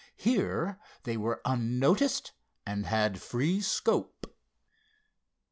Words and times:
Here 0.17 0.79
they 1.03 1.15
were 1.15 1.41
unnoticed 1.45 2.31
and 2.65 2.87
had 2.87 3.21
free 3.21 3.61
scope. 3.61 4.35